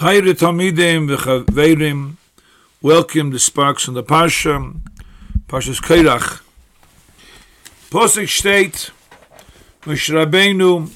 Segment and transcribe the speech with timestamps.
[0.00, 2.14] Tayre Talmidim v'chaverim,
[2.80, 4.80] welcome the sparks from the Parsha,
[5.46, 6.40] Parsha's Kairach.
[7.90, 8.92] Posik state,
[9.82, 10.90] Moshe Rabbeinu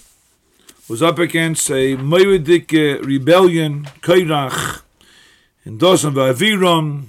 [0.89, 2.73] was up against a Moedik
[3.05, 4.81] rebellion, Kairach,
[5.67, 7.09] in Dosan v'Aviron,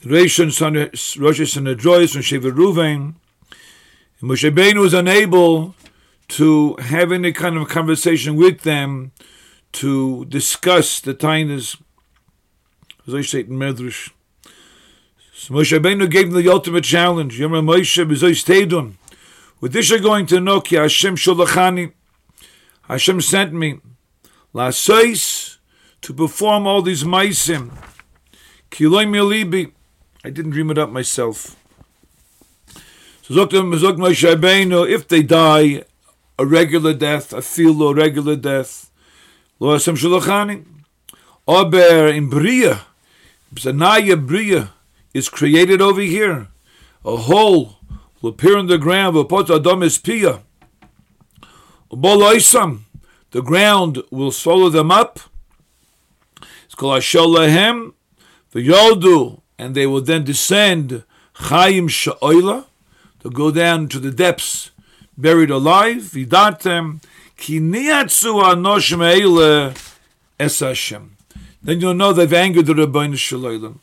[0.00, 3.12] the Rishon son Rosh Hashanah from Shevet Ruvain,
[4.22, 5.74] Moshe Rabbeinu was unable
[6.28, 9.12] to have any kind of conversation with them
[9.72, 11.80] to discuss the tainas,
[13.06, 14.10] as I say in Medrash.
[15.32, 17.38] So Moshe Rabbeinu gave them the ultimate challenge.
[17.38, 18.94] Yom Moshe b'zoy steidun.
[19.60, 21.92] With this you're going to know ki Hashem sholachani.
[22.82, 23.80] Hashem sent me.
[24.54, 25.58] Lasois
[26.02, 27.72] to perform all these maisim.
[28.70, 29.72] Ki loy milibi.
[30.24, 31.56] I didn't dream it up myself.
[33.22, 35.84] So Zok Moshe Rabbeinu, if they die,
[36.38, 38.89] a regular death, a a regular death.
[39.60, 40.64] Lo Hashem Shulachani.
[41.46, 42.80] Aber in Bria,
[43.54, 44.70] Zanaya Bria.
[45.12, 46.46] Is created over here.
[47.04, 47.78] A hole
[48.22, 50.38] will appear in the ground, put Adam is Pia.
[51.90, 52.82] Boloisam,
[53.32, 55.18] the ground will swallow them up.
[56.64, 57.94] It's called Asholahem,
[58.52, 61.02] the Yodu, and they will then descend.
[61.32, 62.66] Chaim Sha'oila,
[63.24, 64.70] to go down to the depths.
[65.18, 67.02] Buried alive, vidatem,
[70.38, 71.16] es Hashem.
[71.62, 73.80] Then you'll know they've angered the Rabbeinu Shalom.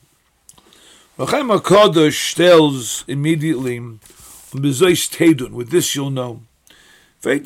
[1.18, 6.42] Chaim HaKadosh tells immediately, with this you'll know.
[7.24, 7.42] We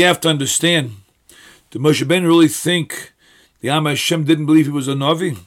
[0.00, 0.96] have to understand,
[1.70, 3.14] did Moshe Ben really think
[3.60, 5.38] the Am Hashem didn't believe he was a Navi?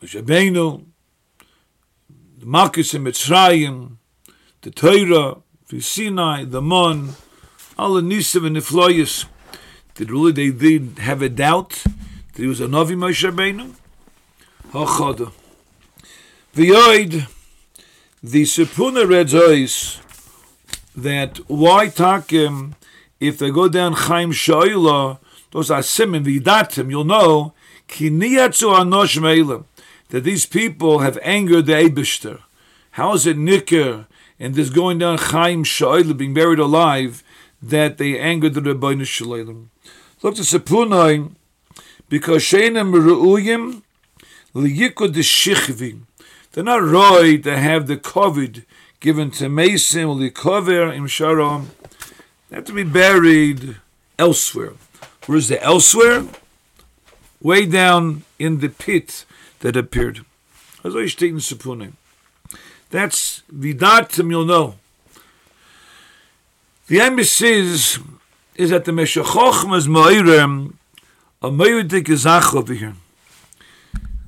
[0.00, 0.84] Moshe Benu,
[2.38, 3.96] the Malchus in Mitzrayim,
[4.62, 7.14] the Torah, the Sinai, the Mon,
[7.76, 9.26] all the Nisim and the Floyas,
[9.94, 11.82] did really they did have a doubt
[12.34, 13.74] that he was a Navi Moshe Rabbeinu?
[14.70, 15.32] Hachada.
[16.54, 17.28] V'yoid,
[18.22, 20.00] the Sepuna Red's eyes,
[20.94, 22.74] that why Takim,
[23.18, 25.18] if they go down Chaim Shoila,
[25.50, 27.52] those are Simon Vidatim, you'll know,
[27.88, 29.64] Ki niyatzu anosh me'ilim,
[30.10, 32.40] that these people have angered the Eibishter.
[32.92, 34.06] How is it nicker
[34.42, 37.22] and this going down Chaim Sha'il being buried alive
[37.62, 39.70] that they angered the Rabbeinu Shalom?
[40.20, 41.30] Look to Sepunai
[42.08, 43.82] because Sheinem Ru'uyim
[44.52, 46.00] Liyikud Shichvi.
[46.50, 48.64] They're not right to have the COVID
[48.98, 51.70] given to Mason or the cover in Sharon.
[52.48, 53.76] They have to be buried
[54.18, 54.72] elsewhere.
[55.26, 56.26] Where is the elsewhere?
[57.40, 59.24] Way down in the pit
[59.60, 60.24] that appeared.
[60.82, 61.92] As I state in Sepunim.
[62.92, 64.74] That's Vidatim, you'll know.
[66.88, 67.98] The embassy is,
[68.54, 70.74] is that the Meshachochmas Moirem,
[71.40, 72.94] a Moirdik Izach over here.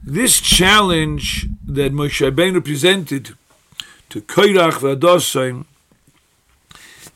[0.02, 3.36] This challenge that Moshe Rabbeinu presented
[4.08, 5.66] to Koirach v'Adosayim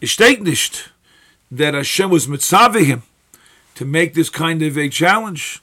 [0.02, 0.90] is steht nicht
[1.50, 3.04] that Hashem was mitzvah him
[3.74, 5.62] to make this kind of a challenge.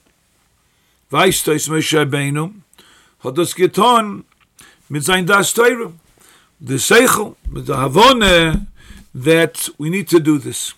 [1.12, 2.54] Weißt du, Moshe Rabbeinu
[3.20, 4.24] hat das getan
[4.88, 5.92] mit sein das Teure.
[6.60, 8.66] The Seichel, mit der Havone,
[9.14, 10.74] that we need to do this.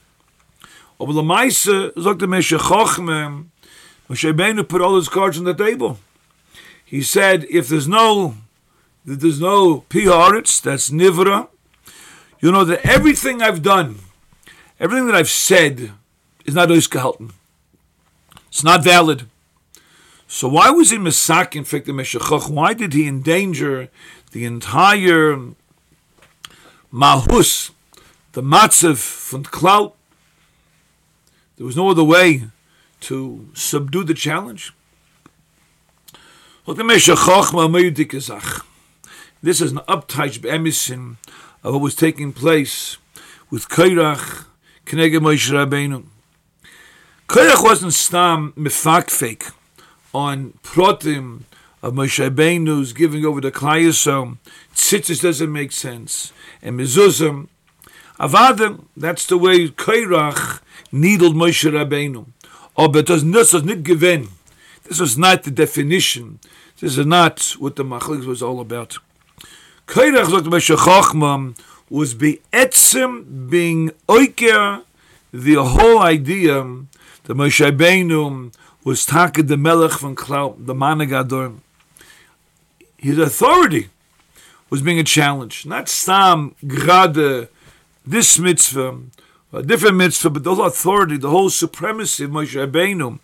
[0.99, 3.47] Aber the Meise, sagt der Meshech Chochme,
[4.09, 5.99] Moshe Rabbeinu put all his cards on the table.
[6.85, 8.35] He said, if there's no,
[9.07, 11.49] if there's no Piharitz, that's Nivra,
[12.41, 13.99] you know that everything I've done,
[14.81, 15.93] everything that I've said,
[16.47, 17.33] is not Oiskehalten.
[18.49, 19.27] It's not valid.
[20.31, 22.51] So why was he Mesak in fact the Meshachach?
[22.51, 23.89] Why did he endanger
[24.33, 25.39] the entire
[26.93, 27.71] mahus,
[28.33, 29.95] the Matzav from Klaut?
[31.57, 32.45] There was no other way
[33.01, 34.75] to subdue the challenge.
[36.67, 36.83] This
[39.63, 41.17] is an uptouch emisim
[41.65, 42.99] of what was taking place
[43.51, 44.45] with Kairach
[44.85, 46.05] Keneged Moshe Rabbeinu.
[47.29, 49.53] Kairach wasn't stam mifakfek
[50.15, 51.43] on protim
[51.83, 54.39] of Moshe Rabbeinu's giving over the Klayasom.
[54.75, 56.33] Tzitzis doesn't make sense.
[56.63, 57.49] And mezuzim,
[58.19, 60.61] Avadim, that's the way Kairach
[60.91, 62.27] needled Moshe Rabbeinu.
[62.77, 63.23] Oh, but this
[63.53, 64.29] was not given.
[64.85, 66.41] This was not the definition.
[66.81, 68.99] This is not what the Machlik was all about.
[69.87, 71.57] Kairach looked Moshe Chachma
[71.91, 74.83] was be etzim being oiker
[75.33, 76.63] the whole idea
[77.25, 78.53] that Moshe Rabbeinu
[78.89, 81.59] was taka the melech von Klau, the Managador.
[82.97, 83.91] His authority
[84.71, 85.67] was being a challenge.
[85.67, 87.49] Not Sam Grade,
[88.07, 88.99] this mitzvah,
[89.53, 93.19] a different mitzvah, but the whole authority, the whole supremacy of Moshe Rabbeinu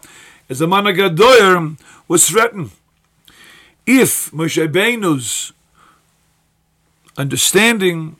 [0.50, 2.70] as a man Agadoyer was threatened.
[3.86, 5.54] If Moshe Rabbeinu's
[7.16, 8.16] understanding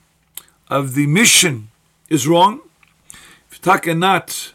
[0.67, 1.69] of the mission
[2.09, 2.61] is wrong,
[3.51, 4.51] if Taka not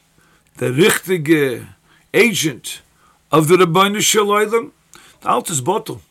[0.57, 1.69] the richtige
[2.13, 2.83] agent
[3.31, 4.73] of the Rabbeinu Shalom,
[5.21, 6.03] the Altus bottle.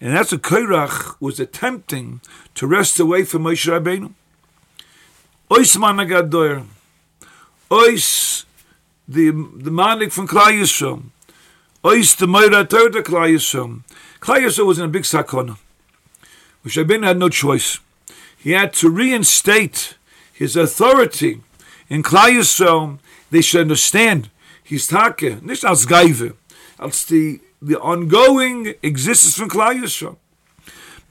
[0.00, 2.20] And that's what Kairach was attempting
[2.54, 4.12] to wrest away from Moshe Rabbeinu.
[5.50, 6.66] Ois Managadoyer,
[7.70, 8.44] Ois
[9.08, 11.02] the the manik from Klal Yisrael,
[11.82, 13.82] Ois the Meira Torah Klal Yisrael.
[14.20, 15.58] Klal Yisrael was in a big sakona.
[16.64, 17.80] Moshe Rabbeinu had no choice.
[18.36, 19.96] He had to reinstate
[20.32, 21.40] his authority
[21.88, 22.98] in Klal Yisrael.
[23.30, 24.30] They should understand
[24.68, 26.34] his take, nicht als Geive,
[26.76, 30.16] als the the ongoing existence from Klal Yisrael.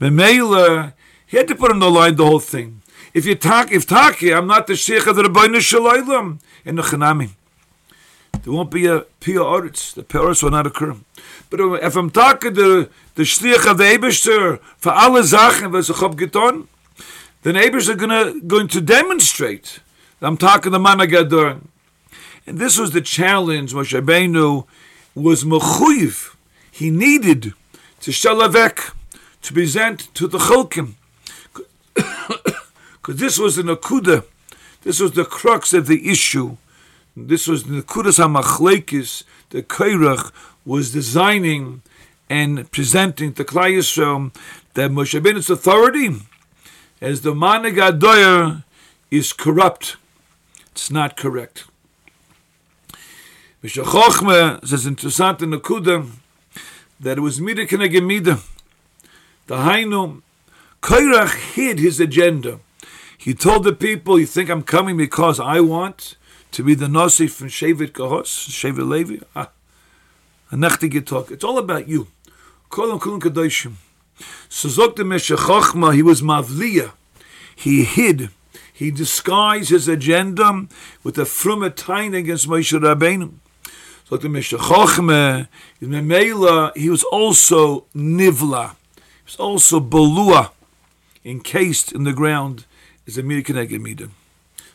[0.00, 0.94] Bemela,
[1.26, 2.80] he had to put on the line the whole thing.
[3.12, 6.82] If you talk, if talking, I'm not the sheikh of the Rabbeinu Shalom in the
[6.82, 7.30] Chanami.
[8.42, 9.92] There won't be a pia oritz.
[9.92, 10.96] The pia oritz will not occur.
[11.50, 15.96] But if I'm talking the the sheikh of the Eberster for alle Sachen, was ich
[15.96, 16.68] hab getan,
[17.42, 19.80] then Eberster gonna going to demonstrate.
[20.20, 21.60] I'm talking the Managador.
[22.48, 23.74] And this was the challenge.
[23.74, 24.64] Moshe Rabbeinu
[25.14, 26.34] was mechuyev.
[26.70, 27.52] He needed
[28.00, 28.94] to shalavek
[29.42, 30.94] to present to the cholkim
[31.92, 34.24] because this was the nakuda.
[34.80, 36.56] This was the crux of the issue.
[37.14, 40.32] This was the nakudas hamachlekis the kairach
[40.64, 41.82] was designing
[42.30, 44.34] and presenting to Klal Yisrael
[44.72, 46.16] that Moshe Rabbeinu's authority
[47.02, 48.64] as the Managadoyer
[49.10, 49.96] is corrupt.
[50.72, 51.64] It's not correct.
[53.60, 56.08] Meshech Chochme says in the Kudah
[57.00, 58.38] that it was mida keneged mida.
[59.48, 60.22] The Hainu,
[60.80, 62.60] Kairach hid his agenda.
[63.16, 66.16] He told the people, you think I'm coming because I want
[66.52, 69.24] to be the Nasi from Shevet Kahos, Shevet Levi?
[69.34, 69.50] Ah,
[71.04, 71.32] talk.
[71.32, 72.06] It's all about you.
[72.70, 73.00] Kolam
[75.04, 76.92] Meshach he was Mavliya.
[77.56, 78.30] He hid.
[78.72, 80.68] He disguised his agenda
[81.02, 83.32] with a frumatain against Moshe Rabbeinu.
[84.08, 85.48] So the Meshech Chochme,
[85.82, 88.70] in Memela, he was also Nivla.
[88.96, 90.50] He was also Balua,
[91.26, 92.64] encased in the ground
[93.06, 94.08] as a Mirkanegemidah.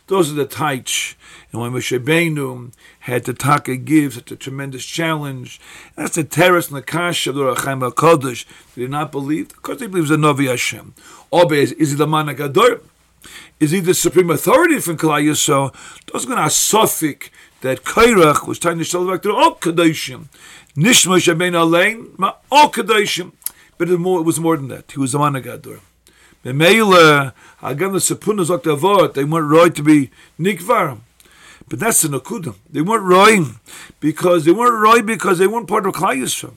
[0.06, 1.16] Those are the taich.
[1.52, 5.60] And when Moshe Benu had to taka give such a tremendous challenge,
[5.96, 8.46] that's the terrorist and the kash of the Rachaim HaKadosh.
[8.76, 10.94] They did not believe, because they believe the Novi Hashem.
[11.32, 12.82] Obe, is, is he the Managador?
[13.60, 15.74] Is he the supreme authority from Klal Yisrael?
[16.12, 17.30] Those are going to sofik
[17.64, 20.26] that Kairach was trying to show back to all Kadoshim.
[20.76, 23.32] Nishma Shabein Alein, all Kadoshim.
[23.78, 24.92] But it, more, it was more than that.
[24.92, 25.80] He was a Managador.
[26.44, 27.32] Memele,
[27.62, 31.00] again the Sapunas Oktavot, they weren't right to be Nikvar.
[31.70, 32.56] But that's the Nakuda.
[32.70, 33.46] They weren't right
[34.02, 36.56] because they weren't right because they weren't part of Klal Yisrael.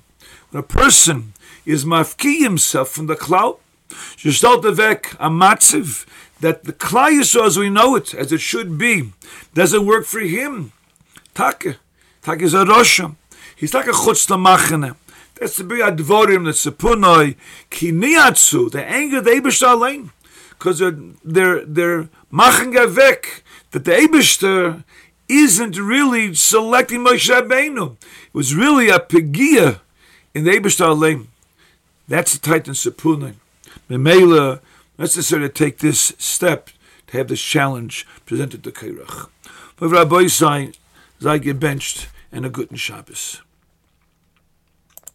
[0.51, 6.05] When a person is mafki himself from the cloud, Gestalt weg a matziv
[6.41, 9.13] that the Klal Yisrael as we know it, as it should be,
[9.55, 10.73] doesn't work for him.
[11.37, 11.77] Take.
[12.23, 13.17] Take is a Rosham.
[13.55, 14.97] He's like a chutz lamachane.
[15.39, 17.37] That's the big advorim, that's the punoi,
[17.69, 20.11] ki niatsu, the anger of the.
[20.51, 23.43] Because they're, they're, they're machen gavek,
[23.73, 24.83] that the Ebershter
[25.29, 27.93] isn't really selecting Moshe Rabbeinu.
[27.93, 29.81] It was really a pegia
[30.35, 31.29] in the allein.
[32.09, 33.35] That's the Titan Sapunai.
[33.91, 34.61] Memela,
[34.97, 36.71] necessary to take this step
[37.09, 39.29] to have this challenge presented to Kairach.
[41.19, 43.46] Sei gebencht and a guten Shabbos.